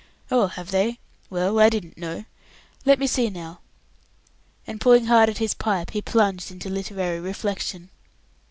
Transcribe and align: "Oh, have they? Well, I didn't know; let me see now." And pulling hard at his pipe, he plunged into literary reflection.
"Oh, 0.31 0.47
have 0.47 0.71
they? 0.71 0.97
Well, 1.29 1.59
I 1.59 1.69
didn't 1.69 1.95
know; 1.95 2.25
let 2.85 2.97
me 2.97 3.05
see 3.05 3.29
now." 3.29 3.59
And 4.65 4.81
pulling 4.81 5.05
hard 5.05 5.29
at 5.29 5.37
his 5.37 5.53
pipe, 5.53 5.91
he 5.91 6.01
plunged 6.01 6.49
into 6.49 6.69
literary 6.71 7.19
reflection. 7.19 7.91